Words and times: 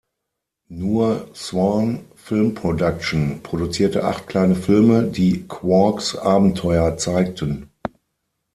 Nur 0.69 1.27
Swan 1.35 2.05
Film 2.15 2.55
Production 2.55 3.41
produzierte 3.43 4.03
acht 4.03 4.25
kleine 4.25 4.55
Filme, 4.55 5.03
die 5.03 5.45
Quarks 5.47 6.15
Abenteuer 6.15 6.97
zeigten. 6.97 7.69